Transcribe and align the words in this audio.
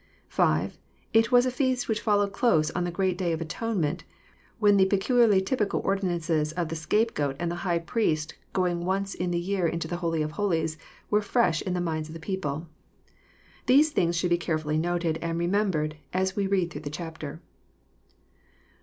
VS) 0.31 0.79
It 1.13 1.31
was 1.31 1.45
a 1.45 1.51
feast 1.51 1.87
which 1.87 2.01
followed 2.01 2.33
close 2.33 2.71
on 2.71 2.85
the 2.85 2.89
great 2.89 3.19
day 3.19 3.33
of 3.33 3.39
atonement, 3.39 4.03
when 4.57 4.77
the 4.77 4.87
pecu 4.87 5.13
liarly 5.13 5.45
typical 5.45 5.79
ordinances 5.85 6.51
of 6.53 6.69
the 6.69 6.75
scapegoat, 6.75 7.35
and 7.37 7.51
the 7.51 7.57
High 7.61 7.77
Priest 7.77 8.33
going 8.51 8.83
once 8.83 9.13
in 9.13 9.29
the 9.29 9.37
year 9.37 9.67
into 9.67 9.87
the 9.87 9.97
holy 9.97 10.23
of 10.23 10.31
holies, 10.31 10.75
were 11.11 11.21
fresh 11.21 11.61
in 11.61 11.75
the 11.75 11.79
minds 11.81 12.09
of 12.09 12.15
the 12.15 12.19
people. 12.19 12.67
These 13.67 13.91
things 13.91 14.17
should 14.17 14.31
be 14.31 14.39
carefully 14.39 14.79
noted, 14.79 15.19
and 15.21 15.37
remembered, 15.37 15.97
as 16.13 16.35
we 16.35 16.47
read 16.47 16.71
through 16.71 16.81
the 16.81 16.89
chapter. 16.89 17.39